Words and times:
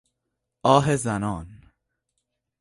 آه 0.65 0.95
زنان 0.95 1.61